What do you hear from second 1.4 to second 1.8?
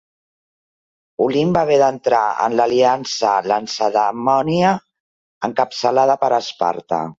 va haver